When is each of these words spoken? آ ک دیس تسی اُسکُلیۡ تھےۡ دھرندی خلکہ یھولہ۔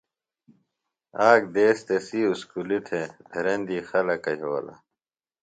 آ 1.27 1.29
ک 1.39 1.41
دیس 1.55 1.79
تسی 1.87 2.19
اُسکُلیۡ 2.29 2.83
تھےۡ 2.87 3.07
دھرندی 3.31 3.77
خلکہ 3.89 4.31
یھولہ۔ 4.39 4.75